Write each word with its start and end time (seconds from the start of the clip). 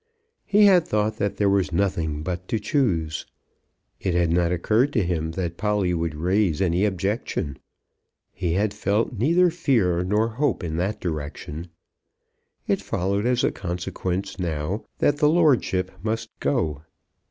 He 0.47 0.65
had 0.65 0.87
thought 0.87 1.17
that 1.17 1.37
there 1.37 1.47
was 1.47 1.71
nothing 1.71 2.23
but 2.23 2.47
to 2.47 2.57
choose. 2.59 3.27
It 3.99 4.15
had 4.15 4.31
not 4.31 4.51
occurred 4.51 4.93
to 4.93 5.03
him 5.03 5.29
that 5.33 5.57
Polly 5.57 5.93
would 5.93 6.15
raise 6.15 6.59
any 6.59 6.85
objection. 6.85 7.59
He 8.33 8.53
had 8.53 8.73
felt 8.73 9.13
neither 9.19 9.51
fear 9.51 10.03
nor 10.03 10.27
hope 10.29 10.63
in 10.63 10.77
that 10.77 10.99
direction. 10.99 11.67
It 12.67 12.81
followed 12.81 13.27
as 13.27 13.43
a 13.43 13.51
consequence 13.51 14.39
now 14.39 14.85
that 14.97 15.17
the 15.17 15.29
lordship 15.29 15.91
must 16.01 16.31
go. 16.39 16.81